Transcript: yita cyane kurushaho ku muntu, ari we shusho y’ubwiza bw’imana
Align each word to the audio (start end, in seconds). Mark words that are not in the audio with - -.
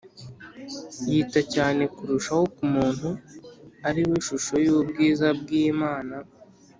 yita 1.09 1.41
cyane 1.53 1.83
kurushaho 1.95 2.43
ku 2.55 2.63
muntu, 2.73 3.09
ari 3.87 4.01
we 4.09 4.17
shusho 4.27 4.53
y’ubwiza 4.65 5.27
bw’imana 5.39 6.15